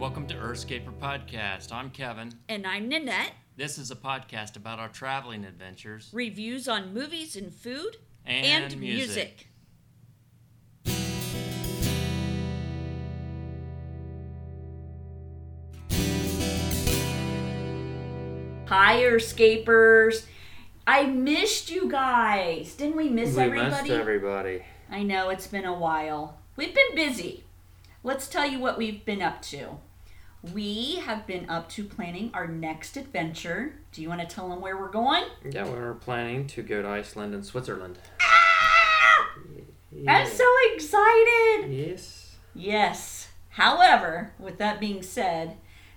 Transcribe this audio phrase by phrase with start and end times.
[0.00, 1.72] Welcome to Earthscaper Podcast.
[1.72, 2.32] I'm Kevin.
[2.48, 3.32] And I'm Nanette.
[3.58, 9.48] This is a podcast about our traveling adventures Reviews on movies and food and, music.
[18.68, 20.24] Hi, Earthscapers.
[20.86, 22.72] I missed you guys.
[22.72, 23.70] Didn't we miss we everybody?
[23.70, 24.62] missed everybody.
[24.90, 26.38] I know it's been a while.
[26.56, 27.44] We've been busy.
[28.02, 29.76] Let's tell you what we've been up to.
[30.42, 33.74] We have been up to planning our next adventure.
[33.92, 35.24] Do you want to tell them where we're going?
[35.44, 37.98] Yeah, we're planning to go to Iceland and Switzerland.
[38.22, 39.34] Ah!
[40.08, 41.70] I'm so excited.
[41.70, 42.36] Yes.
[42.54, 43.28] Yes.
[43.50, 45.56] However, with that being said,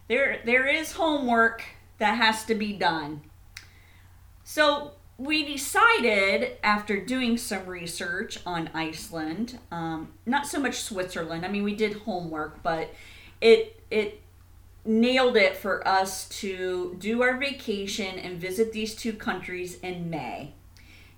[0.09, 1.63] there there is homework
[1.99, 3.21] that has to be done.
[4.43, 11.45] So we decided after doing some research on Iceland, um, not so much Switzerland.
[11.45, 12.93] I mean, we did homework, but
[13.39, 14.22] it it
[14.85, 20.53] nailed it for us to do our vacation and visit these two countries in May.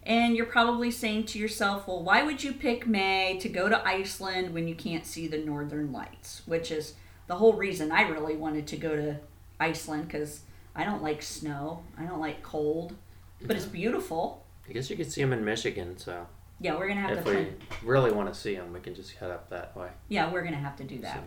[0.03, 3.87] And you're probably saying to yourself, well, why would you pick May to go to
[3.87, 6.43] Iceland when you can't see the northern lights?
[6.45, 6.93] Which is
[7.25, 9.17] the whole reason I really wanted to go to
[9.59, 10.41] Iceland because
[10.75, 12.95] I don't like snow, I don't like cold,
[13.41, 14.43] but it's beautiful.
[14.69, 16.27] I guess you could see them in Michigan, so
[16.59, 17.29] Yeah, we're gonna have if to.
[17.29, 17.55] we Plan.
[17.83, 19.89] really want to see them, we can just head up that way.
[20.09, 21.15] Yeah, we're gonna have to do that.
[21.15, 21.19] So,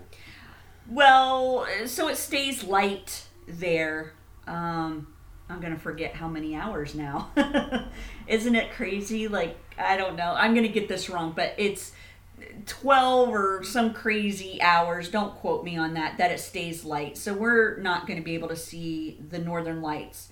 [0.91, 4.12] Well, so it stays light there.
[4.47, 5.08] Um,
[5.48, 7.31] I'm gonna forget how many hours now.
[8.27, 9.28] Isn't it crazy?
[9.28, 10.34] Like I don't know.
[10.36, 11.92] I'm gonna get this wrong, but it's
[12.66, 15.09] 12 or some crazy hours.
[15.11, 16.16] Don't quote me on that.
[16.19, 17.19] That it stays light.
[17.19, 20.31] So we're not gonna be able to see the northern lights.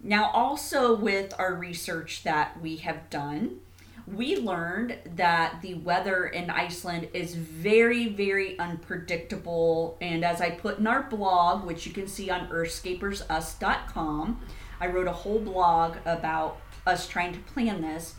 [0.00, 3.60] Now, also with our research that we have done,
[4.06, 9.96] we learned that the weather in Iceland is very, very unpredictable.
[10.00, 14.42] And as I put in our blog, which you can see on earthscapersus.com,
[14.80, 18.16] I wrote a whole blog about us trying to plan this.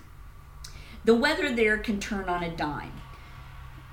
[1.03, 2.99] The weather there can turn on a dime.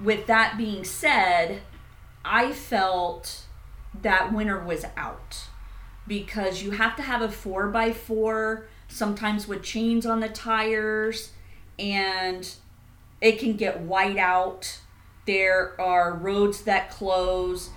[0.00, 1.60] With that being said,
[2.24, 3.42] I felt
[4.00, 5.48] that winter was out
[6.08, 11.32] because you have to have a 4x4 sometimes with chains on the tires
[11.78, 12.48] and
[13.20, 14.80] it can get white out.
[15.26, 17.70] There are roads that close.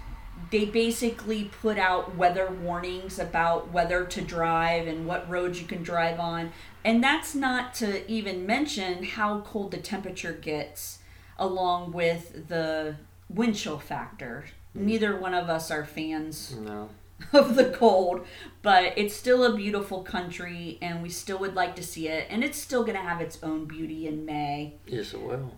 [0.52, 5.84] They basically put out weather warnings about whether to drive and what roads you can
[5.84, 6.52] drive on.
[6.84, 11.00] And that's not to even mention how cold the temperature gets
[11.38, 12.96] along with the
[13.30, 14.46] wind chill factor.
[14.78, 14.82] Mm.
[14.82, 16.90] Neither one of us are fans no.
[17.34, 18.26] of the cold,
[18.62, 22.44] but it's still a beautiful country and we still would like to see it and
[22.44, 24.74] it's still going to have its own beauty in May.
[24.86, 25.54] Yes, it will.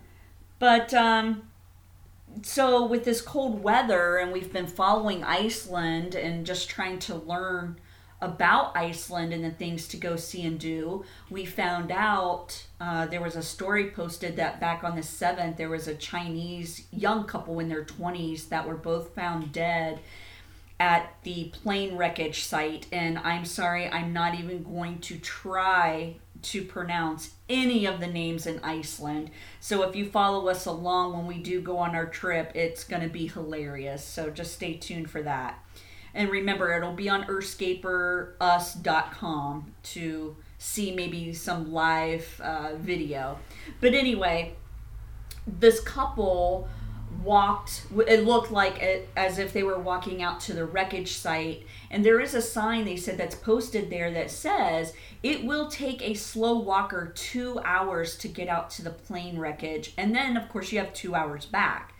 [0.59, 1.43] But um
[2.43, 7.79] so with this cold weather and we've been following Iceland and just trying to learn
[8.19, 13.21] about Iceland and the things to go see and do, we found out uh, there
[13.21, 17.59] was a story posted that back on the 7th, there was a Chinese young couple
[17.59, 19.99] in their 20s that were both found dead
[20.79, 22.85] at the plane wreckage site.
[22.91, 28.45] And I'm sorry, I'm not even going to try to pronounce any of the names
[28.45, 29.31] in Iceland.
[29.59, 33.01] So if you follow us along when we do go on our trip, it's going
[33.01, 34.03] to be hilarious.
[34.03, 35.63] So just stay tuned for that.
[36.13, 43.37] And remember, it'll be on earthscaperus.com to see maybe some live uh, video.
[43.81, 44.55] But anyway,
[45.45, 46.67] this couple
[47.23, 51.65] walked it looked like it, as if they were walking out to the wreckage site
[51.89, 56.01] and there is a sign they said that's posted there that says it will take
[56.01, 60.47] a slow walker two hours to get out to the plane wreckage and then of
[60.49, 61.93] course you have two hours back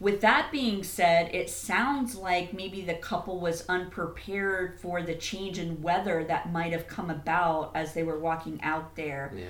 [0.00, 5.58] with that being said it sounds like maybe the couple was unprepared for the change
[5.58, 9.44] in weather that might have come about as they were walking out there Yeah.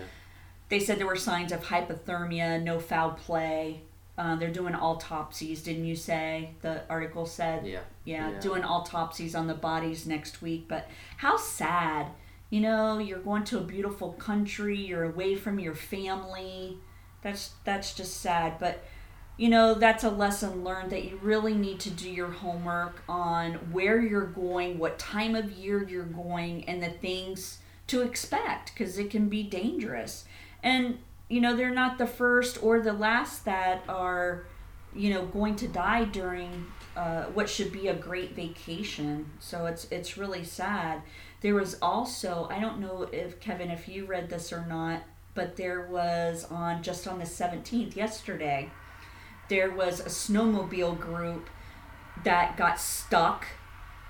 [0.68, 3.82] they said there were signs of hypothermia, no foul play.
[4.18, 6.50] Uh, they're doing autopsies, didn't you say?
[6.60, 7.64] The article said.
[7.66, 7.80] Yeah.
[8.04, 8.40] Yeah, Yeah.
[8.40, 10.66] doing autopsies on the bodies next week.
[10.68, 10.88] But
[11.18, 12.08] how sad.
[12.50, 16.78] You know, you're going to a beautiful country, you're away from your family.
[17.22, 18.58] That's that's just sad.
[18.58, 18.82] But
[19.36, 23.52] you know, that's a lesson learned that you really need to do your homework on
[23.70, 28.98] where you're going, what time of year you're going, and the things to expect because
[28.98, 30.24] it can be dangerous.
[30.62, 34.46] And, you know, they're not the first or the last that are,
[34.94, 36.66] you know, going to die during
[36.96, 39.30] uh, what should be a great vacation.
[39.38, 41.02] So it's it's really sad.
[41.40, 45.02] There was also I don't know if Kevin if you read this or not,
[45.34, 48.70] but there was on just on the seventeenth yesterday,
[49.48, 51.48] there was a snowmobile group
[52.24, 53.46] that got stuck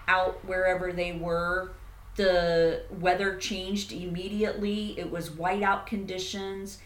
[0.06, 1.72] out wherever they were.
[2.16, 4.98] The weather changed immediately.
[4.98, 6.78] It was whiteout conditions.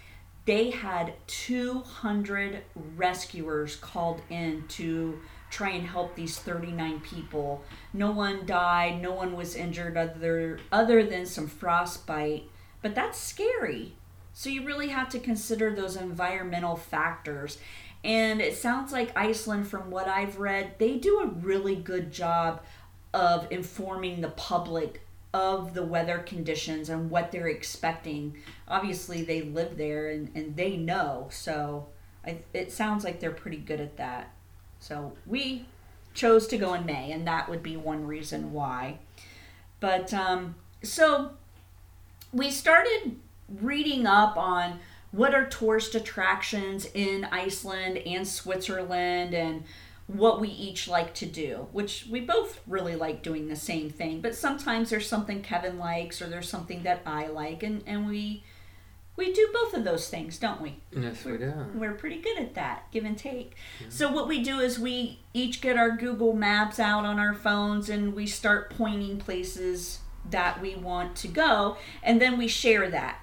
[0.44, 2.62] They had 200
[2.96, 7.62] rescuers called in to try and help these 39 people.
[7.92, 12.44] No one died, no one was injured other other than some frostbite,
[12.80, 13.92] but that's scary.
[14.32, 17.58] So you really have to consider those environmental factors.
[18.02, 22.62] And it sounds like Iceland from what I've read, they do a really good job
[23.14, 28.36] of informing the public of the weather conditions and what they're expecting.
[28.68, 31.28] Obviously, they live there and, and they know.
[31.30, 31.88] So
[32.24, 34.30] I, it sounds like they're pretty good at that.
[34.78, 35.66] So we
[36.14, 38.98] chose to go in May, and that would be one reason why.
[39.80, 41.32] But um, so
[42.32, 43.16] we started
[43.60, 44.80] reading up on
[45.10, 49.64] what are tourist attractions in Iceland and Switzerland and
[50.12, 54.20] what we each like to do, which we both really like doing the same thing.
[54.20, 58.44] But sometimes there's something Kevin likes or there's something that I like, and, and we
[59.14, 60.76] we do both of those things, don't we?
[60.90, 61.52] Yes, we do.
[61.74, 63.54] We're pretty good at that, give and take.
[63.90, 67.90] So what we do is we each get our Google Maps out on our phones
[67.90, 69.98] and we start pointing places
[70.30, 73.18] that we want to go, and then we share that.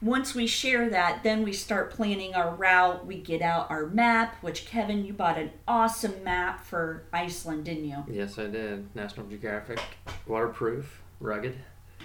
[0.00, 3.04] Once we share that, then we start planning our route.
[3.04, 7.86] We get out our map, which Kevin, you bought an awesome map for Iceland, didn't
[7.86, 8.04] you?
[8.08, 8.94] Yes, I did.
[8.94, 9.80] National Geographic,
[10.26, 11.56] waterproof, rugged.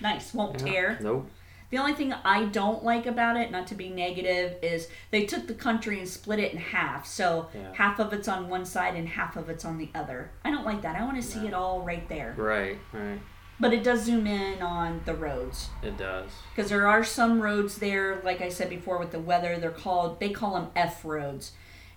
[0.01, 0.65] Nice, won't Yeah.
[0.71, 0.97] tear.
[1.01, 1.29] Nope.
[1.69, 5.47] The only thing I don't like about it, not to be negative, is they took
[5.47, 7.05] the country and split it in half.
[7.05, 7.73] So Yeah.
[7.73, 10.29] half of it's on one side and half of it's on the other.
[10.45, 10.95] I don't like that.
[10.95, 11.47] I want to see No.
[11.47, 12.33] it all right there.
[12.37, 13.19] Right, right.
[13.59, 16.29] But it does zoom in on the roads It does.
[16.55, 18.19] because there are some roads there.
[18.23, 21.51] Like I said before, with the weather, they're called they call them F roads,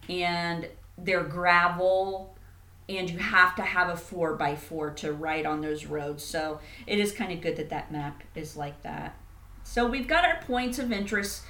[0.09, 0.69] and
[0.99, 2.37] they're gravel.
[2.89, 6.23] And you have to have a four by four to ride on those roads.
[6.25, 9.17] So it is kind of good that that map is like that.
[9.65, 11.43] So we've got our points of interest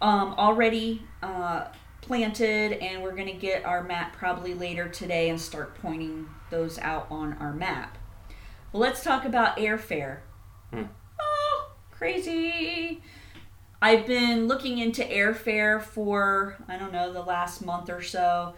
[0.00, 1.64] um, already uh,
[2.02, 6.78] planted, and we're going to get our map probably later today and start pointing those
[6.78, 7.98] out on our map.
[8.76, 10.18] Well, let's talk about airfare.
[10.70, 10.82] Hmm.
[11.18, 13.00] Oh, crazy.
[13.80, 18.52] I've been looking into airfare for, I don't know, the last month or so.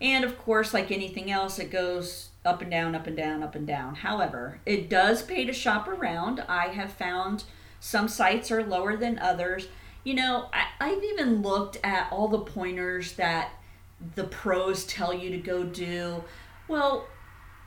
[0.00, 3.54] And of course, like anything else, it goes up and down, up and down, up
[3.54, 3.94] and down.
[3.94, 6.40] However, it does pay to shop around.
[6.48, 7.44] I have found
[7.78, 9.68] some sites are lower than others.
[10.02, 13.52] You know, I, I've even looked at all the pointers that
[14.16, 16.24] the pros tell you to go do.
[16.66, 17.06] Well,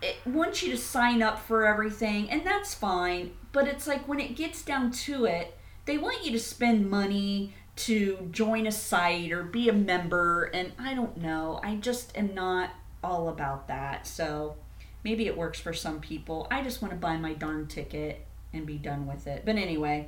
[0.03, 3.31] it wants you to sign up for everything, and that's fine.
[3.51, 7.53] But it's like when it gets down to it, they want you to spend money
[7.75, 11.59] to join a site or be a member, and I don't know.
[11.63, 12.71] I just am not
[13.03, 14.05] all about that.
[14.05, 14.55] So
[15.03, 16.47] maybe it works for some people.
[16.51, 19.43] I just want to buy my darn ticket and be done with it.
[19.45, 20.07] But anyway,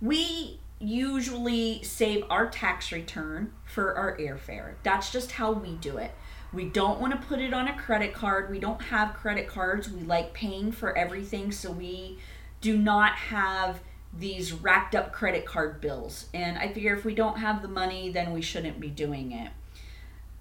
[0.00, 4.74] we usually save our tax return for our airfare.
[4.82, 6.12] That's just how we do it.
[6.54, 8.50] We don't want to put it on a credit card.
[8.50, 9.90] We don't have credit cards.
[9.90, 12.18] We like paying for everything, so we
[12.60, 13.80] do not have
[14.16, 16.26] these racked up credit card bills.
[16.32, 19.50] And I figure if we don't have the money, then we shouldn't be doing it.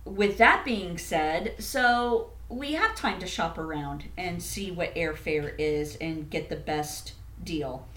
[0.05, 5.55] With that being said, so we have time to shop around and see what airfare
[5.57, 7.87] is and get the best deal.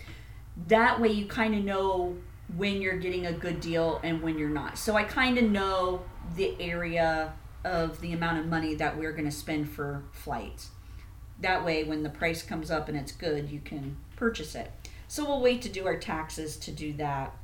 [0.68, 2.16] That way, you kind of know
[2.56, 4.78] when you're getting a good deal and when you're not.
[4.78, 6.02] So I kind of know
[6.36, 7.32] the area
[7.66, 10.70] of the amount of money that we're going to spend for flights.
[11.40, 14.70] That way, when the price comes up and it's good, you can purchase it.
[15.08, 17.34] So we'll wait to do our taxes to do that.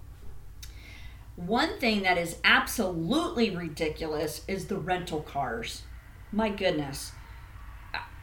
[1.37, 5.83] One thing that is absolutely ridiculous is the rental cars.
[6.31, 7.13] My goodness.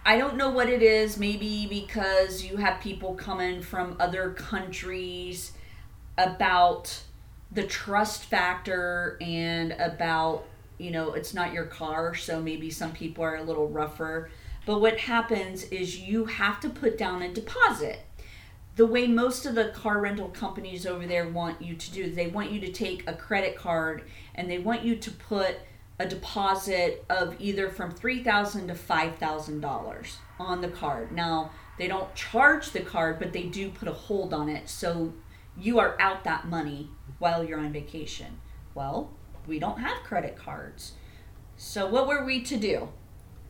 [0.05, 5.51] I don't know what it is, maybe because you have people coming from other countries
[6.17, 7.03] about
[7.51, 10.45] the trust factor and about,
[10.79, 14.31] you know, it's not your car, so maybe some people are a little rougher.
[14.65, 17.99] But what happens is you have to put down a deposit.
[18.75, 22.27] The way most of the car rental companies over there want you to do they
[22.27, 24.03] want you to take a credit card
[24.35, 25.57] and they want you to put
[25.97, 31.11] a deposit of either from 3000 to $5000 on the card.
[31.11, 34.69] Now they don't charge the card but they do put a hold on it.
[34.69, 35.13] So
[35.57, 38.39] you are out that money while you're on vacation.
[38.75, 39.11] Well
[39.49, 40.93] we don't have credit cards
[41.57, 42.87] so what were we to do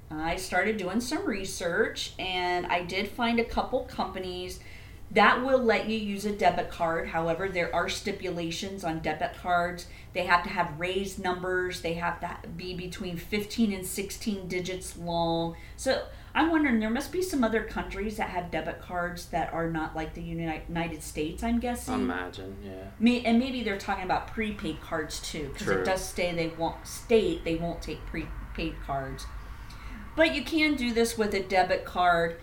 [0.09, 4.59] i started doing some research and i did find a couple companies
[5.11, 7.07] that will let you use a debit card.
[7.07, 9.87] However, there are stipulations on debit cards.
[10.13, 14.97] They have to have raised numbers, they have to be between 15 and 16 digits
[14.97, 15.55] long.
[15.77, 16.03] So,
[16.39, 19.93] I'm wondering there must be some other countries that have debit cards that are not
[19.93, 21.43] like the United States.
[21.43, 21.96] I'm guessing.
[21.96, 22.86] Imagine, yeah.
[22.98, 26.88] Me, and maybe they're talking about prepaid cards too, because it does say they won't
[26.88, 29.25] state they won't take prepaid cards.
[30.15, 32.39] But you can do this with a debit card.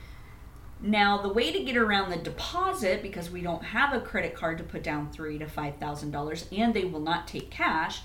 [0.79, 4.59] Now, the way to get around the deposit, because we don't have a credit card
[4.59, 8.03] to put down three to five thousand dollars, and they will not take cash,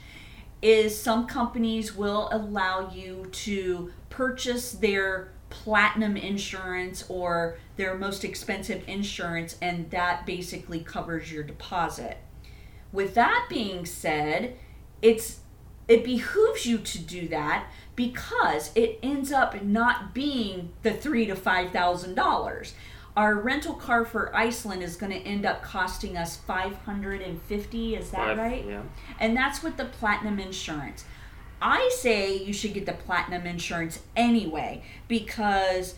[0.62, 8.84] is some companies will allow you to purchase their platinum insurance or their most expensive
[8.88, 12.17] insurance, and that basically covers your deposit.
[12.91, 14.55] With that being said,
[15.01, 15.41] it's
[15.88, 17.65] it behooves you to do that
[17.96, 22.74] because it ends up not being the three to five thousand dollars.
[23.15, 27.41] Our rental car for Iceland is going to end up costing us five hundred and
[27.41, 27.96] fifty.
[27.96, 28.65] Is that Five- right?
[28.65, 28.84] Yeah.
[29.20, 31.03] And that's with the platinum insurance.
[31.62, 35.96] I say you should get the platinum insurance anyway because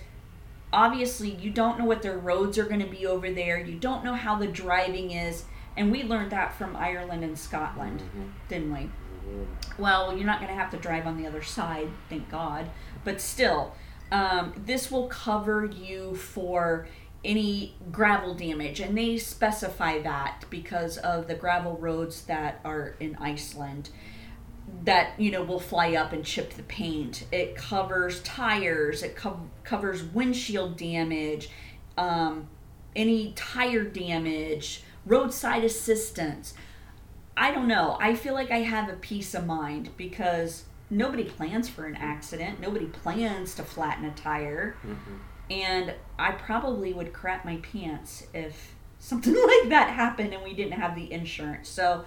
[0.71, 3.59] obviously you don't know what their roads are going to be over there.
[3.59, 5.45] You don't know how the driving is.
[5.77, 8.29] And we learned that from Ireland and Scotland, Mhm.
[8.47, 8.79] didn't we?
[8.79, 9.45] Mhm.
[9.79, 12.69] Well, you're not going to have to drive on the other side, thank God.
[13.03, 13.73] But still,
[14.11, 16.87] um, this will cover you for
[17.25, 18.79] any gravel damage.
[18.81, 23.89] And they specify that because of the gravel roads that are in Iceland
[24.83, 27.25] that you know will fly up and chip the paint.
[27.31, 31.49] It covers tires it co- covers windshield damage
[31.97, 32.47] um,
[32.95, 36.53] any tire damage roadside assistance.
[37.35, 37.97] I don't know.
[37.99, 42.59] I feel like i have a peace of mind because nobody plans for an accident.
[42.59, 44.75] Nobody plans to flatten a tire.
[44.85, 45.19] Mhm.
[45.51, 50.71] and i probably would crap my pants if something like that happened and we didn't
[50.73, 51.67] have the insurance.
[51.69, 52.05] So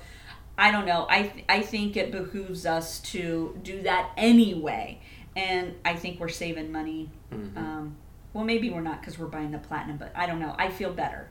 [0.58, 1.06] I don't know.
[1.10, 5.00] I th- I think it behooves us to do that anyway,
[5.34, 7.10] and I think we're saving money.
[7.32, 7.56] Mhm.
[7.56, 7.96] Um,
[8.32, 10.54] well, maybe we're not because we're buying the platinum, but I don't know.
[10.58, 11.28] I feel better.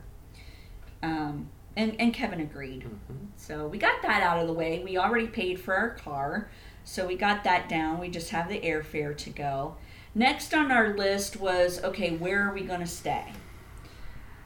[1.02, 2.82] Um, and and Kevin agreed.
[2.84, 3.26] Mhm.
[3.36, 4.82] So we got that out of the way.
[4.84, 6.48] We already paid for our car,
[6.84, 7.98] so we got that down.
[7.98, 9.76] We just have the airfare to go.
[10.14, 13.32] Next on our list was okay, where are we going to stay?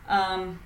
[0.08, 0.58] Um,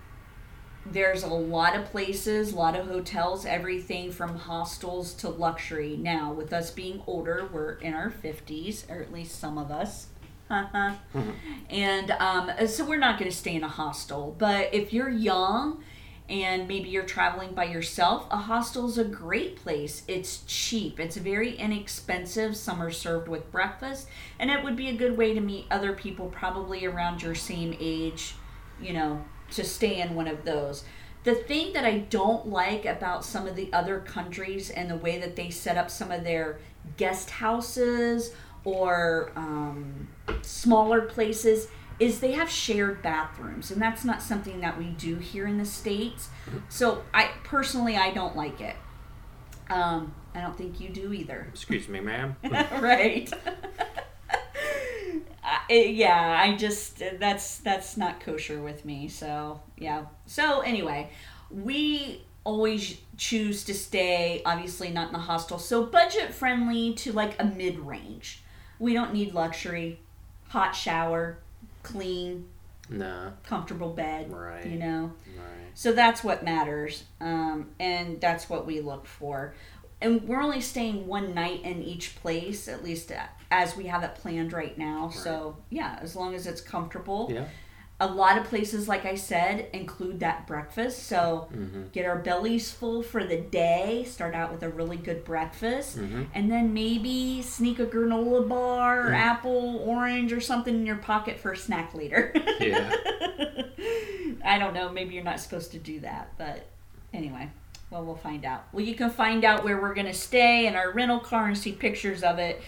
[0.87, 5.97] there's a lot of places, a lot of hotels, everything from hostels to luxury.
[5.97, 10.09] Now, with us being older, we're in our 50s, or at least some of us.
[11.71, 14.37] And um, so we're not going to stay in a hostel.
[14.39, 15.83] But if you're young
[16.29, 20.03] and maybe you're traveling by yourself, a hostel is a great place.
[20.07, 22.57] It's cheap, it's very inexpensive.
[22.57, 25.93] Some are served with breakfast, and it would be a good way to meet other
[25.93, 28.35] people, probably around your same age,
[28.81, 30.85] you know, to stay in one of those.
[31.25, 35.19] The thing that I don't like about some of the other countries and the way
[35.19, 36.59] that they set up some of their
[36.99, 38.33] guest houses
[38.65, 40.09] or um,
[40.43, 41.69] smaller places
[41.99, 45.65] is they have shared bathrooms and that's not something that we do here in the
[45.65, 46.29] states
[46.69, 48.75] so i personally i don't like it
[49.71, 52.35] um, i don't think you do either Excuse me, ma'am.
[52.81, 53.33] right
[55.69, 61.11] Yeah i just that's that's not kosher with me so yeah so anyway
[61.51, 67.41] we always choose to stay obviously not in the hostel so budget friendly to like
[67.41, 68.43] a mid-range
[68.79, 69.99] we don't need luxury
[70.49, 71.39] hot shower
[71.83, 72.47] clean
[72.91, 73.33] no.
[73.47, 74.67] comfortable bed Right.
[74.67, 75.71] you know Right.
[75.75, 79.55] so that's what matters, um, and that's what we look for.
[80.01, 83.21] And we're only staying one night in each place, at least uh,
[83.51, 85.09] as we have it planned right now.
[85.11, 87.29] So yeah, as long as it's comfortable.
[87.33, 87.47] Yeah.
[88.01, 91.05] A lot of places, like I said, include that breakfast.
[91.05, 91.93] So Mhm.
[91.93, 94.05] get our bellies full for the day.
[94.07, 96.27] Start out with a really good breakfast, Mhm.
[96.35, 99.15] and then maybe sneak a granola bar, or Mm.
[99.15, 102.33] apple, orange, or something in your pocket for a snack later.
[102.61, 102.93] Yeah.
[104.45, 104.91] I don't know.
[104.91, 106.67] Maybe you're not supposed to do that, but
[107.13, 107.49] anyway,
[107.95, 108.65] well, we'll find out.
[108.73, 111.57] Well, you can find out where we're going to stay in our rental car and
[111.57, 112.61] see pictures of it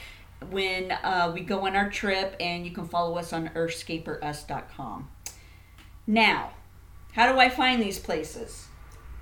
[0.51, 5.09] when uh, we go on our trip, and you can follow us on earthscaperus.com.
[6.07, 6.51] Now,
[7.13, 8.69] how do I find these places?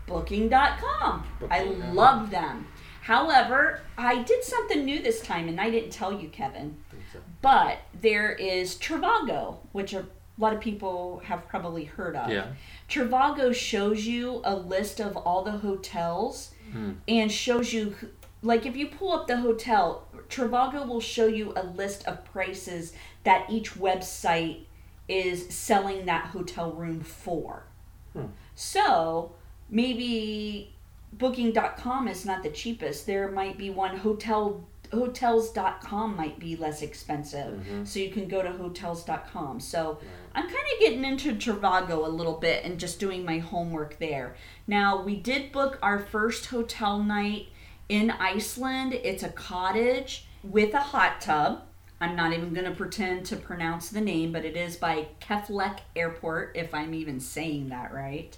[0.06, 1.24] Booking.com.
[1.50, 2.66] I love them.
[3.00, 6.76] However, I did something new this time, and I didn't tell you, Kevin.
[7.14, 7.20] So.
[7.40, 9.94] But there is Trivago, which
[10.36, 12.30] a lot of people have probably heard of.
[12.30, 12.46] Yeah.
[12.88, 16.92] Trivago shows you a list of all the hotels Hmm.
[17.06, 17.94] and shows you,
[18.42, 22.92] like, if you pull up the hotel, Trivago will show you a list of prices
[23.22, 24.64] that each website
[25.06, 27.64] is selling that hotel room for.
[28.12, 28.26] Hmm.
[28.56, 29.32] So
[29.68, 30.74] maybe
[31.12, 33.06] booking.com is not the cheapest.
[33.06, 37.60] There might be one hotel hotels.com might be less expensive.
[37.66, 37.86] Mhm.
[37.86, 39.60] So you can go to hotels.com.
[39.60, 39.98] So.
[40.34, 44.34] I'm kind of getting into Trivago a little bit and just doing my homework there.
[44.66, 47.48] Now, we did book our first hotel night
[47.88, 48.94] in Iceland.
[48.94, 51.62] It's a cottage with a hot tub.
[52.00, 55.78] I'm not even going to pretend to pronounce the name, but it is by Keflek
[55.94, 58.36] Airport, if I'm even saying that right.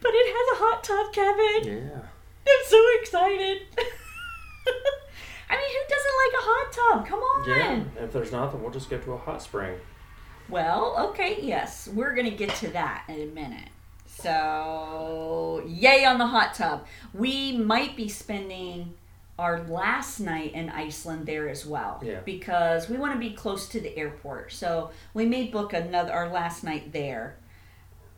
[0.00, 1.82] But it has a hot tub, Kevin.
[1.82, 2.00] Yeah.
[2.48, 3.62] I'm so excited.
[5.50, 7.06] I mean, who doesn't like a hot tub?
[7.06, 7.48] Come on.
[7.48, 8.04] Yeah.
[8.04, 9.78] If there's nothing, we'll just go to a hot spring.
[10.52, 13.70] Well, okay, yes, we're gonna get to that in a minute.
[14.04, 16.86] So, yay on the hot tub.
[17.14, 18.92] We might be spending
[19.38, 22.02] our last night in Iceland there as well.
[22.04, 22.20] Yeah.
[22.20, 24.52] Because we want to be close to the airport.
[24.52, 27.36] So, we may book another our last night there.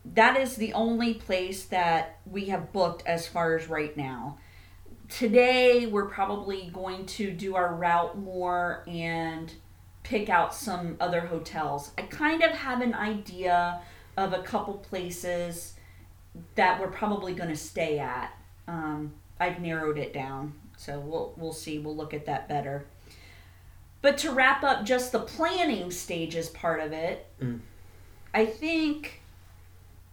[0.03, 4.37] That is the only place that we have booked as far as right now.
[5.07, 9.53] Today, we're probably going to do our route more and
[10.05, 11.91] pick out some other hotels.
[11.97, 13.81] I kind of have an idea
[14.15, 15.73] of a couple places
[16.53, 18.31] that we're probably going to stay at.
[18.67, 21.79] Um, I've narrowed it down, so we'll we'll see.
[21.79, 22.85] We'll look at that better.
[24.01, 27.59] But to wrap up just the planning stages part of it, Mm.
[28.33, 29.21] I think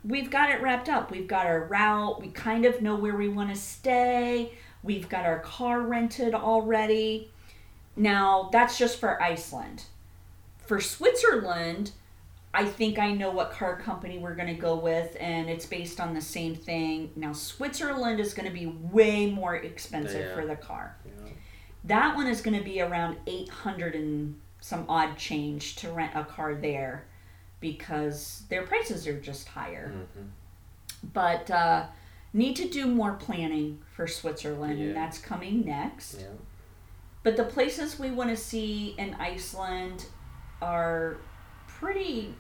[0.04, 1.10] we've got it wrapped up.
[1.10, 2.20] We've got our route.
[2.22, 4.52] We kind of know where we want to stay.
[4.82, 7.30] We've got our car rented already.
[7.96, 9.84] Now, that's just for Iceland.
[10.66, 11.92] For Switzerland,
[12.54, 16.00] I think I know what car company we're going to go with, and it's based
[16.00, 17.10] on the same thing.
[17.16, 20.34] Now, Switzerland is going to be way more expensive Yeah.
[20.34, 20.96] for the car.
[21.04, 21.30] Know?
[21.84, 26.24] That one is going to be around 800 and some odd change to rent a
[26.24, 27.04] car there
[27.60, 29.92] because their prices are just higher.
[29.94, 30.28] Mhm.
[31.12, 31.86] But uh,
[32.32, 36.24] need to do more planning for Switzerland, and that's coming next.
[37.22, 40.06] But the places we want to see in Iceland
[40.60, 41.16] are
[41.68, 42.34] pretty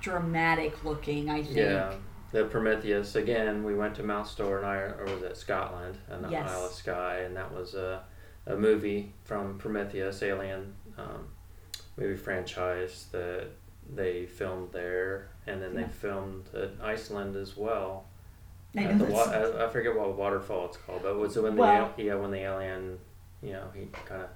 [0.00, 1.56] dramatic looking, I think.
[1.56, 1.94] Yeah.
[2.32, 3.64] The Prometheus again.
[3.64, 6.50] We went to Mount Store and I, or was it Scotland and the Yes.
[6.50, 8.02] Isle of Skye, and that was a,
[8.46, 11.28] a movie from Prometheus, Alien um,
[11.96, 13.46] movie franchise that
[13.94, 15.82] they filmed there, and then Yeah.
[15.84, 18.04] they filmed at Iceland as well.
[18.76, 21.60] I the wa- I, I forget what waterfall it's called, but it was when the
[21.62, 22.98] Well- al- yeah when the alien,
[23.46, 24.28] you know, he kind of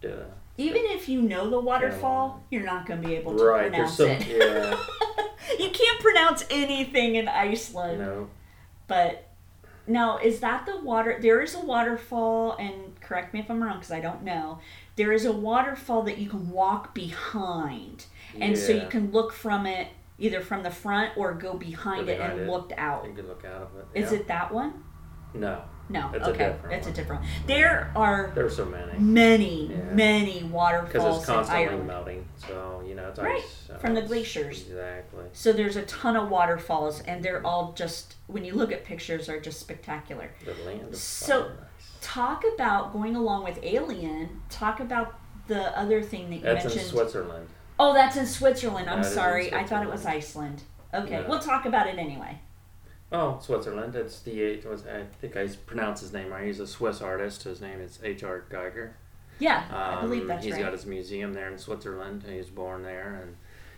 [0.00, 0.26] did a
[0.58, 3.72] Even if you know the waterfall, you're not going to be able to right.
[3.72, 4.38] There's pronounce some it.
[4.38, 4.76] yeah,
[5.58, 8.00] you can't pronounce anything in Iceland.
[8.00, 8.28] no,
[8.86, 9.28] But
[9.86, 11.18] now, is that the water?
[11.20, 14.60] There is a waterfall, and correct me if I'm wrong because I don't know.
[14.96, 18.04] There is a waterfall that you can walk behind,
[18.38, 19.88] and so you can look from it
[20.18, 22.48] either from the front or go behind Go it and it.
[22.48, 23.04] look out.
[23.06, 23.86] you could look out of it.
[23.94, 24.18] Is yeah.
[24.18, 24.84] it that one?
[25.34, 26.10] No, No.
[26.14, 27.22] It's okay, different it's a different.
[27.22, 27.30] one.
[27.46, 29.76] There are there are so many many, Yeah.
[29.92, 32.26] many waterfalls because it's constantly melting.
[32.36, 34.62] So you know it's Right, ice so from the glaciers.
[34.62, 35.24] Exactly.
[35.32, 39.28] So there's a ton of waterfalls, and they're all just when you look at pictures,
[39.28, 40.30] are just spectacular.
[40.44, 41.50] The land So-
[42.00, 44.40] talk about going along with Alien.
[44.50, 45.14] Talk about
[45.46, 46.90] the other thing that you That's in mentioned.
[46.90, 47.48] Switzerland.
[47.78, 48.88] oh, that's in Switzerland.
[48.88, 49.52] I'm That in sorry.
[49.52, 50.62] I thought it was Iceland.
[50.94, 51.26] Okay, No.
[51.28, 52.38] we'll talk about it anyway.
[53.12, 53.94] Oh, Switzerland.
[53.94, 56.46] It's the was I think I pronounced his name right.
[56.46, 57.42] He's a Swiss artist.
[57.42, 58.22] His name is H.
[58.24, 58.44] R.
[58.50, 58.92] Giger.
[59.38, 60.62] Yeah, Um, I believe that's he's right.
[60.62, 62.22] got his museum there in Switzerland.
[62.28, 63.36] He was born there, and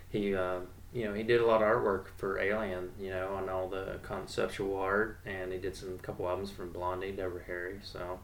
[0.09, 0.59] he, uh,
[0.93, 2.91] you know, he did a lot of artwork for Alien.
[2.99, 7.11] You know, on all the conceptual art, and he did some couple albums from Blondie,
[7.13, 7.79] Deborah Harry.
[7.83, 8.19] So,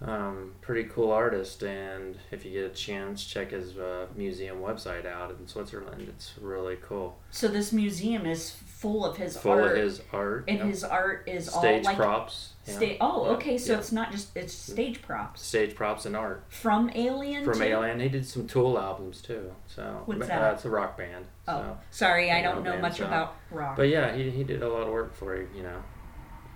[0.00, 1.62] um, pretty cool artist.
[1.62, 6.06] And if you get a chance, check his uh, museum website out in Switzerland.
[6.08, 7.18] It's really cool.
[7.30, 10.66] so this museum is full of his Full art, of his art, and yep.
[10.66, 12.52] his art is stage all like stage props.
[12.66, 12.96] yeah.
[13.00, 13.56] Oh, Yeah, okay.
[13.58, 13.78] So yeah.
[13.78, 17.44] it's not just it's stage props stage props and art from Alien.
[17.44, 17.64] from too?
[17.64, 18.00] Alien.
[18.00, 19.52] He did some Tool albums too.
[19.66, 20.54] So What's uh, that?
[20.54, 21.26] it's a rock band.
[21.48, 21.78] Oh, So.
[21.90, 23.06] sorry, I don't know band much shop.
[23.06, 23.76] about rock.
[23.76, 25.82] But yeah, he, he did a lot of work for it, you know.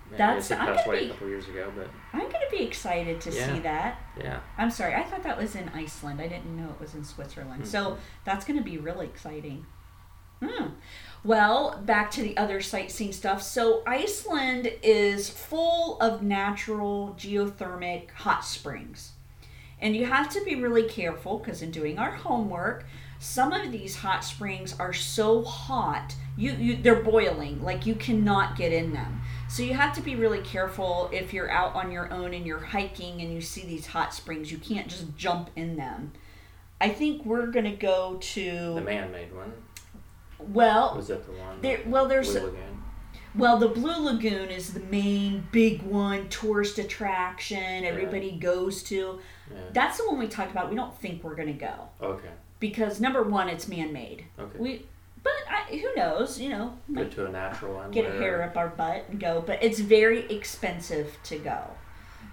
[0.09, 3.19] Man, That's- I'm gonna away be- a couple years ago, but I'm gonna be excited
[3.21, 4.01] to see that.
[4.17, 6.21] yeah, I'm sorry, I thought that was in Iceland.
[6.21, 7.63] I didn't know it was in Switzerland.
[7.63, 7.71] Mm-hmm.
[7.71, 9.65] So that's going to be really exciting.
[10.41, 10.67] Hmm.
[11.23, 13.41] Well, back to the other sightseeing stuff.
[13.41, 19.13] So Iceland is full of natural geothermic hot springs.
[19.81, 22.85] And you have to be really careful because in doing our homework,
[23.19, 28.55] some of these hot springs are so hot, you, you they're boiling, like you cannot
[28.55, 29.21] get in them.
[29.49, 32.59] So you have to be really careful if you're out on your own and you're
[32.59, 34.51] hiking and you see these hot springs.
[34.51, 36.13] You can't just jump in them.
[36.79, 39.53] I think we're gonna go to the man-made one
[40.39, 41.61] well, was that the one?
[41.61, 41.79] there.
[41.85, 42.83] Well, there's Blue Lagoon.
[43.35, 49.19] Well, the Blue Lagoon is the main big one, tourist attraction everybody goes to.
[49.51, 49.57] Yeah.
[49.73, 50.69] That's the one we talked about.
[50.69, 52.29] We don't think we're going to go Okay.
[52.59, 54.25] because number one, it's man made.
[54.39, 54.57] Okay.
[54.57, 54.85] We,
[55.23, 56.39] but I, who knows?
[56.39, 57.91] You know, Go to a natural one.
[57.91, 59.43] get a hair up our butt and go.
[59.45, 61.61] But it's very expensive to go,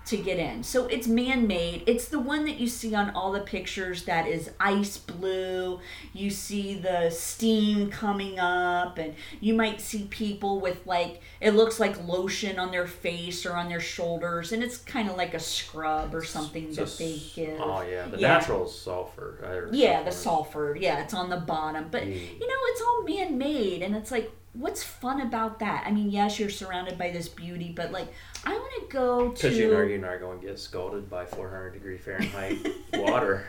[0.06, 0.62] to get in.
[0.62, 1.82] So it's man made.
[1.86, 5.80] It's the one that you see on all the pictures that is ice blue.
[6.12, 11.80] You see the steam coming up, and you might see people with like it looks
[11.80, 15.40] like lotion on their face or on their shoulders, and it's kind of like a
[15.40, 17.58] scrub or something that Just- they give.
[17.58, 18.28] Oh yeah, the Yeah.
[18.34, 19.68] natural sulfur.
[19.72, 20.34] Yeah, the sulfur.
[20.34, 20.76] sulfur.
[20.78, 21.88] Yeah, it's on the bottom.
[21.90, 22.40] But, Mm.
[22.40, 23.82] you know, it's all man made.
[23.82, 25.84] And it's like, what's fun about that?
[25.86, 28.08] I mean, yes, you're surrounded by this beauty, but like,
[28.44, 29.34] I want to go to.
[29.34, 32.58] Because you know you're not going to get scalded by 400 degree Fahrenheit
[32.94, 33.44] water.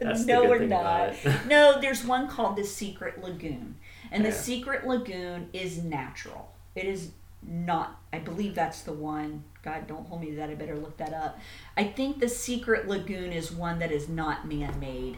[0.00, 1.14] That's no, we're not.
[1.46, 3.76] no, there's one called the Secret Lagoon.
[4.12, 6.52] And the Secret Lagoon is natural.
[6.74, 9.44] It is not, I believe that's the one.
[9.62, 10.50] God, don't hold me to that.
[10.50, 11.38] I better look that up.
[11.76, 15.16] I think the Secret Lagoon is one that is not man made.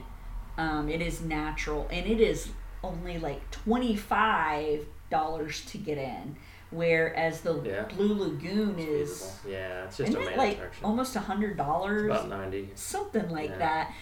[0.59, 1.89] Um, it is natural.
[1.91, 2.51] And it is
[2.85, 4.85] only like $25
[5.17, 6.37] to get in.
[6.71, 7.85] Whereas the Yeah.
[7.85, 9.51] Blue Lagoon is, Feasible.
[9.53, 10.85] Yeah, it's just a it like attraction.
[10.85, 12.07] almost a $100?
[12.07, 12.71] About 90.
[12.75, 13.59] something like Yeah.
[13.59, 13.95] that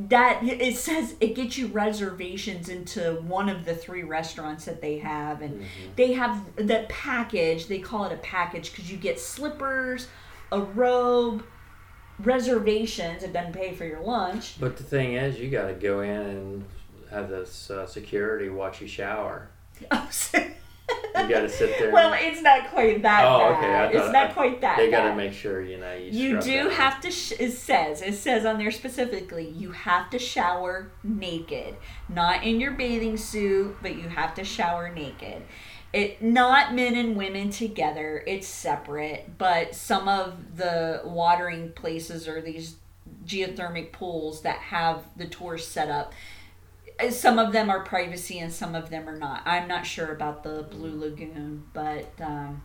[0.00, 4.98] that it says it gets you reservations into one of the three restaurants that they
[4.98, 5.88] have and Mm-hmm.
[5.96, 10.06] they have the package they call it a package because you get slippers
[10.52, 11.42] a robe
[12.20, 16.00] reservations it doesn't pay for your lunch But the thing is, you got to go
[16.02, 16.64] in and
[17.10, 19.48] have this uh, security watch you shower.
[21.18, 21.90] You got to sit there.
[21.92, 25.08] well it's not quite that Oh, bad okay, I it's not quite that they got
[25.08, 26.10] to make sure you know you.
[26.10, 27.10] You do have to.
[27.10, 29.48] Sh- it says it says on there specifically.
[29.50, 31.76] You have to shower naked,
[32.08, 35.42] not in your bathing suit, but you have to shower naked.
[35.92, 38.22] It not men and women together.
[38.26, 39.38] It's separate.
[39.38, 42.76] But some of the watering places or these
[43.26, 46.12] geothermic pools that have the tours set up.
[47.10, 49.42] Some of them are privacy and some of them are not.
[49.44, 52.62] I'm not sure about the Blue Lagoon, but um,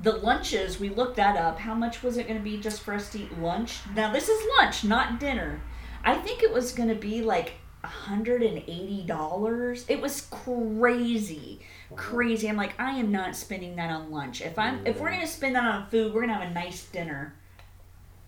[0.00, 1.58] the lunches we looked that up.
[1.58, 3.80] How much was it going to be just for us to eat lunch?
[3.94, 5.60] Now this is lunch not dinner.
[6.04, 11.60] I think it was going to be like $180 it was crazy
[11.94, 12.48] crazy.
[12.48, 14.40] I'm like i am not spending that on lunch.
[14.40, 16.54] If i'm if we're going to spend that on food we're going to have a
[16.54, 17.34] nice dinner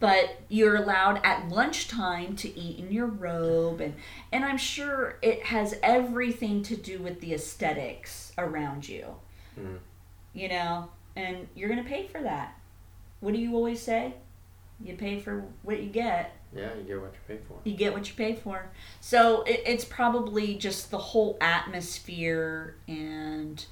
[0.01, 3.95] but you're allowed at lunchtime to eat in your robe and
[4.33, 9.15] and i'm sure it has everything to do with the aesthetics around you
[9.59, 9.79] Mm.
[10.35, 12.57] you know, and you're gonna pay for that.
[13.19, 14.15] What do you always say?
[14.81, 16.37] You pay for what you get.
[16.55, 17.59] Yeah, you get what you pay for.
[17.65, 18.71] You get what you pay for.
[19.01, 23.65] So it, it's probably just the whole atmosphere and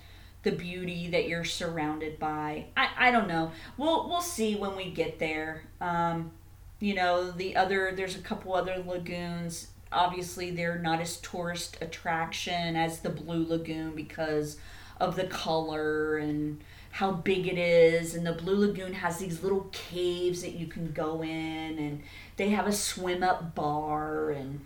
[0.46, 2.66] the beauty that you're surrounded by.
[2.76, 3.50] I, I don't know.
[3.76, 5.64] We'll we'll see when we get there.
[5.80, 6.30] Um,
[6.78, 9.68] you know, the other there's a couple other lagoons.
[9.90, 14.56] Obviously, they're not as tourist attraction as the Blue Lagoon because
[15.00, 19.68] of the color and how big it is and the blue lagoon has these little
[19.70, 22.02] caves that you can go in and
[22.38, 24.60] they have a swim up bar and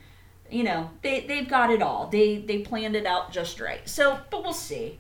[0.49, 4.21] you know they, they've got it all they they planned it out just right so
[4.31, 4.97] but we'll see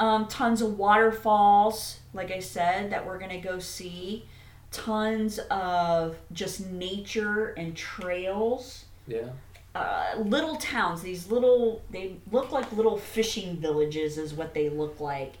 [0.00, 4.24] um, tons of waterfalls like i said that we're gonna go see.
[4.72, 8.84] Tons of just nature and trails.
[9.06, 9.30] Yeah.
[9.74, 15.00] uh, little towns these little they look like little fishing villages is what they look
[15.00, 15.34] like.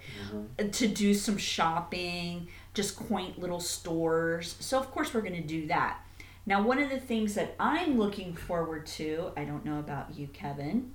[0.58, 4.56] Uh, to do some shopping just quaint little stores.
[4.60, 5.98] So of course we're going to do that.
[6.46, 10.26] Now one of the things that i'm looking forward to i don't know about you
[10.28, 10.92] kevin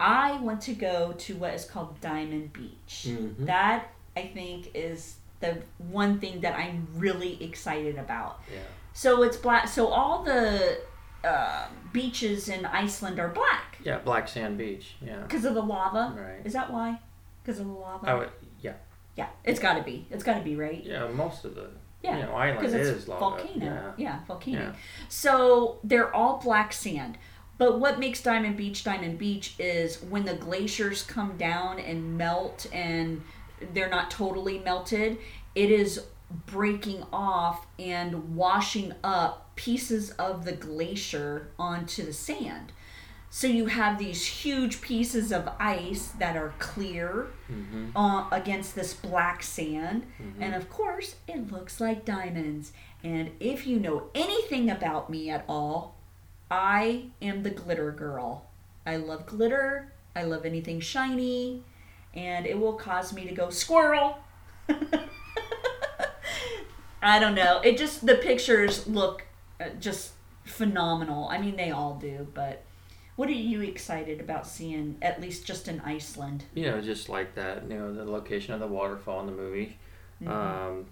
[0.00, 3.46] i want to go to what is called diamond beach Mhm.
[3.46, 8.60] that i think is the one thing that i'm really excited about Yeah.
[8.92, 10.78] so it's black so all the
[11.24, 13.98] uh, beaches in iceland are black Yeah.
[13.98, 14.96] Black Sand Beach.
[15.00, 15.18] Yeah.
[15.22, 16.44] because of the lava Right.
[16.44, 17.00] is that why
[17.42, 18.30] because of the lava I would,
[18.60, 18.74] yeah.
[19.16, 21.08] yeah it's got to be it's got to be right Yeah.
[21.08, 21.70] Most of the
[22.02, 23.20] Yeah, you know island it's is lava.
[23.20, 23.64] volcano.
[23.66, 23.92] Yeah.
[23.96, 24.60] Yeah, volcano.
[24.60, 24.72] Yeah.
[25.08, 27.18] So they're all black sand.
[27.58, 32.66] But what makes Diamond Beach Diamond Beach is when the glaciers come down and melt
[32.72, 33.22] and
[33.74, 35.18] they're not totally melted,
[35.54, 36.04] it is
[36.46, 42.70] breaking off and washing up pieces of the glacier onto the sand.
[43.30, 47.96] So you have these huge pieces of ice that are clear Mm-hmm.
[47.96, 50.04] uh, against this black sand.
[50.38, 52.72] And of course, it looks like diamonds.
[53.02, 55.96] And if you know anything about me at all,
[56.50, 58.46] I am the glitter girl.
[58.86, 59.92] I love glitter.
[60.16, 61.62] I love anything shiny.
[62.14, 64.18] And it will cause me to go squirrel
[67.02, 67.60] I don't know.
[67.60, 69.24] It just the pictures look
[69.60, 70.12] uh, just
[70.44, 71.28] phenomenal.
[71.28, 72.62] I mean, they all do, but
[73.16, 76.44] what are you excited about seeing at least just in Iceland?
[76.54, 77.68] You know, just like that.
[77.68, 79.78] You know, the location of the waterfall in the movie.
[80.22, 80.28] Mhm.
[80.28, 80.86] Um,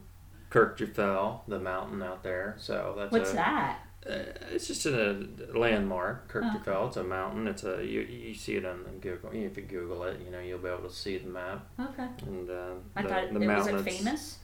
[0.51, 2.55] Kirkjufell, the mountain out there.
[2.59, 3.81] So that's What's a, that?
[4.09, 6.89] Uh, it's just a landmark, Kirkjufell.
[6.89, 7.47] It's a mountain.
[7.49, 9.31] It's a you, you see it on Google.
[9.33, 12.07] If you Google it, you know you'll be able to see the map Okay.
[12.27, 12.55] and uh,
[12.95, 13.77] I the, thought it, the was mountain.
[13.79, 14.39] it famous?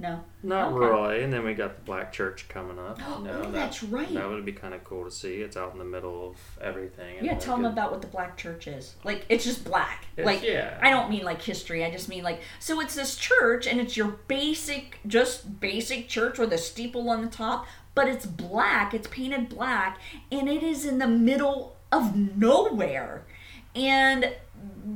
[0.00, 0.20] No.
[0.44, 0.78] Not Okay.
[0.86, 1.22] really.
[1.24, 3.00] And then we got the Black Church coming up.
[3.06, 4.12] Oh, You oh, that, that's right.
[4.14, 5.36] That would be kind of cool to see.
[5.42, 7.16] It's out in the middle of everything.
[7.24, 8.94] Yeah, tell them about what the black church is.
[9.02, 10.06] Like, it's just black.
[10.16, 10.78] It's- like, yeah.
[10.80, 11.84] I don't mean like history.
[11.84, 16.38] I just mean like, so it's this church, and it's your basic, just basic church
[16.38, 18.94] with a steeple on the top, but it's black.
[18.94, 19.98] It's painted black,
[20.30, 23.24] and it is in the middle of nowhere,
[23.74, 24.32] and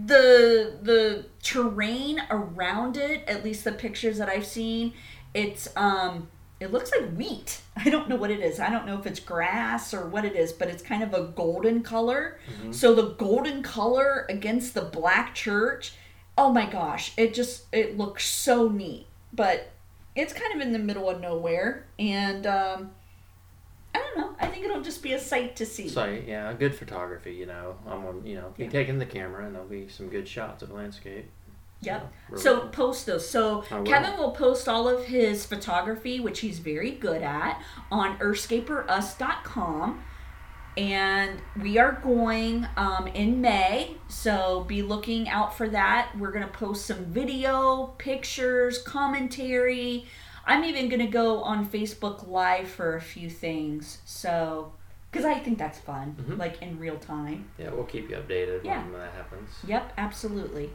[0.06, 4.92] the the terrain around it, at least the pictures that I've seen,
[5.34, 6.28] it's um
[6.60, 7.60] it looks like wheat.
[7.76, 8.60] I don't know what it is.
[8.60, 11.24] I don't know if it's grass or what it is, but it's kind of a
[11.28, 12.38] golden color.
[12.70, 15.94] So the golden color against the black church,
[16.38, 19.06] oh my gosh, it just it looks so neat.
[19.32, 19.72] But
[20.14, 22.90] it's kind of in the middle of nowhere and um
[23.94, 24.36] I don't know.
[24.40, 25.88] I think it'll just be a sight to see.
[25.88, 26.26] site.
[26.26, 27.34] Yeah, good photography.
[27.34, 28.26] You know, I'm on.
[28.26, 28.70] You know, be Yeah.
[28.70, 31.28] taking the camera, and there'll be some good shots of landscape.
[31.82, 32.12] Yep.
[32.36, 32.68] So cool.
[32.68, 33.28] post those.
[33.28, 33.82] So will.
[33.82, 40.04] Kevin will post all of his photography, which he's very good at, on earthscaperus.com.
[40.76, 46.12] And we are going um, in May, so be looking out for that.
[46.18, 50.06] We're going to post some video, pictures, commentary.
[50.46, 53.98] I'm even going to go on Facebook Live for a few things.
[54.04, 54.72] So,
[55.10, 56.38] because I think that's fun, Mhm.
[56.38, 57.48] like in real time.
[57.58, 58.82] Yeah, we'll keep you updated Yeah.
[58.82, 59.50] when that happens.
[59.66, 60.70] Yep, absolutely.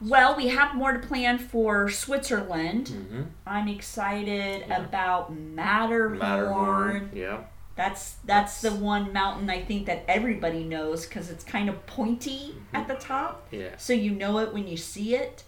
[0.00, 2.86] Well, we have more to plan for Switzerland.
[2.86, 3.22] Mm-hmm.
[3.46, 4.84] I'm excited Yeah.
[4.84, 6.18] about Matterhorn.
[6.18, 7.10] Matterhorn.
[7.14, 7.38] Yeah.
[7.76, 12.54] That's that's the one mountain I think that everybody knows because it's kind of pointy
[12.74, 13.76] at the top, Yeah.
[13.78, 15.44] so you know it when you see it.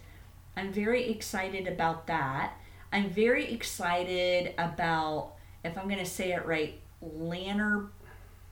[0.57, 2.53] I'm very excited about that.
[2.93, 5.33] I'm very excited about
[5.65, 7.89] if I'm gonna say it right, Lannerbon,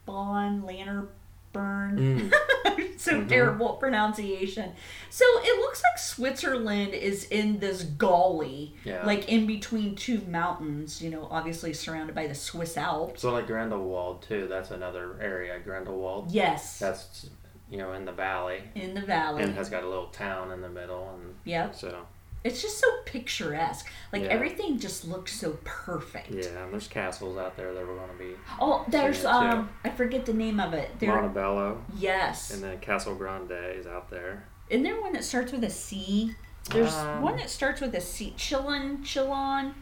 [0.07, 1.11] Lannerburn.
[1.53, 2.33] Mm.
[3.01, 3.29] so Mhm.
[3.29, 4.73] terrible pronunciation.
[5.11, 9.05] So it looks like Switzerland is in this gully, Yeah.
[9.05, 11.03] like in between two mountains.
[11.03, 13.23] You know, obviously surrounded by the Swiss Alps.
[13.23, 14.47] So like Grindelwald too.
[14.49, 15.59] That's another area.
[15.59, 16.31] Grindelwald.
[16.31, 17.29] Yes, That's
[17.69, 19.43] you know in the valley in the valley.
[19.45, 22.07] and has got a little town in the middle and Yep, so
[22.45, 23.87] it's just so picturesque.
[24.13, 24.29] Like Yeah.
[24.29, 26.31] everything just looks so perfect.
[26.31, 26.65] yeah.
[26.65, 30.25] And there's castles out there that we're going to be Oh, there's um, I forget
[30.27, 30.91] the name of it.
[30.99, 32.51] There, Montebello yes.
[32.53, 34.45] and then Castle Grande is out there.
[34.69, 36.35] Isn't there one that starts with a C?
[36.71, 38.35] There's Um, one that starts with a C.
[38.37, 39.75] Chillon, Chillon.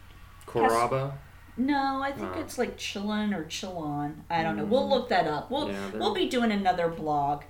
[0.46, 1.12] Coraba.
[1.56, 2.40] No, I think No.
[2.40, 4.24] it's like Chillon or Chillon.
[4.30, 4.64] I don't know.
[4.64, 5.50] We'll look that up.
[5.50, 7.42] We'll Yeah, we'll be doing another blog.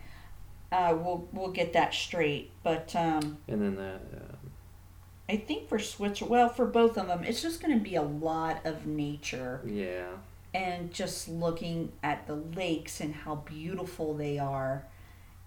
[0.72, 2.50] Uh, we'll we'll get that straight.
[2.62, 4.17] But um, And then the uh,
[5.28, 8.02] I think for Switzer, well, for both of them, it's just going to be a
[8.02, 10.06] lot of nature yeah.
[10.54, 14.86] and just looking at the lakes and how beautiful they are,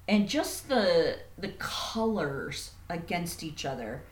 [0.08, 4.04] and just the the colors against each other.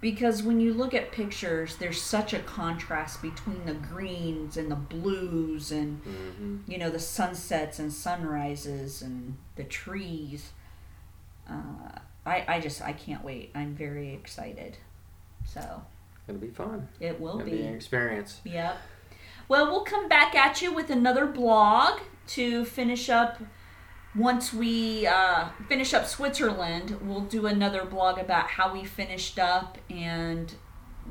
[0.00, 4.76] Because when you look at pictures, there's such a contrast between the greens and the
[4.76, 10.52] blues and hmm you know the sunsets and sunrises and the trees.
[11.46, 13.50] Uh, I I just I can't wait.
[13.54, 14.78] I'm very excited.
[15.44, 15.82] So
[16.28, 16.88] It'll be fun.
[17.00, 17.58] it will It'll be.
[17.58, 18.40] be an experience.
[18.44, 18.76] Yep.
[19.48, 21.98] Well, we'll come back at you with another blog
[22.28, 23.38] to finish up.
[24.14, 29.78] Once we uh, finish up Switzerland, we'll do another blog about how we finished up
[29.88, 30.54] and,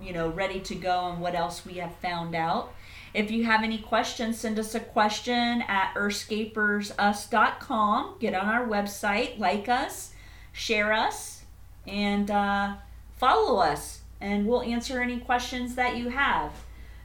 [0.01, 2.73] you know, ready to go and what else we have found out.
[3.13, 8.15] If you have any questions, send us a question at earthscapersus.com.
[8.19, 10.13] Get on our website, like us,
[10.51, 11.43] share us,
[11.87, 12.75] and uh,
[13.17, 16.51] follow us, and we'll answer any questions that you have.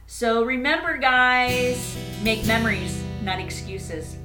[0.07, 4.17] So remember, guys, make memories, not excuses.